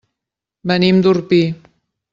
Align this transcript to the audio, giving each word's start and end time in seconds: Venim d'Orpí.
Venim 0.71 1.05
d'Orpí. 1.07 1.43